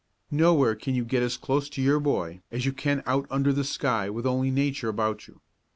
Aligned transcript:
Nowhere 0.31 0.73
can 0.73 0.95
you 0.95 1.05
get 1.05 1.21
as 1.21 1.37
close 1.37 1.69
to 1.69 1.79
your 1.79 1.99
boy 1.99 2.41
as 2.49 2.65
you 2.65 2.73
can 2.73 3.03
out 3.05 3.27
under 3.29 3.53
the 3.53 3.63
sky 3.63 4.09
with 4.09 4.25
only 4.25 4.49
Nature 4.49 4.89
about 4.89 5.27
you. 5.27 5.41